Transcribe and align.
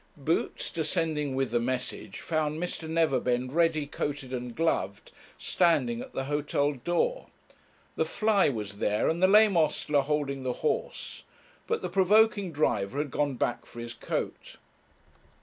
Boots, 0.17 0.71
descending 0.71 1.35
with 1.35 1.51
the 1.51 1.59
message, 1.59 2.21
found 2.21 2.57
Mr. 2.59 2.89
Neverbend 2.89 3.53
ready 3.53 3.85
coated 3.85 4.33
and 4.33 4.55
gloved, 4.55 5.11
standing 5.37 6.01
at 6.01 6.11
the 6.13 6.23
hotel 6.23 6.73
door. 6.73 7.27
The 7.95 8.05
fly 8.05 8.49
was 8.49 8.77
there, 8.77 9.07
and 9.09 9.21
the 9.21 9.27
lame 9.27 9.55
ostler 9.55 10.01
holding 10.01 10.41
the 10.41 10.53
horse; 10.65 11.21
but 11.67 11.83
the 11.83 11.87
provoking 11.89 12.51
driver 12.51 12.97
had 12.97 13.11
gone 13.11 13.35
back 13.35 13.67
for 13.67 13.79
his 13.79 13.93
coat. 13.93 14.55